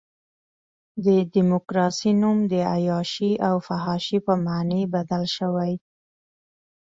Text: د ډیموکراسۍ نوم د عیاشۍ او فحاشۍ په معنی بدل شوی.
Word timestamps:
د 1.05 1.07
ډیموکراسۍ 1.33 2.11
نوم 2.21 2.37
د 2.51 2.53
عیاشۍ 2.73 3.31
او 3.47 3.55
فحاشۍ 3.67 4.17
په 4.25 4.33
معنی 4.45 4.81
بدل 4.93 5.23
شوی. 5.35 5.73